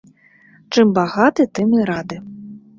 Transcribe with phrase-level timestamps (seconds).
[0.73, 2.23] Чым багаты, тым і рады.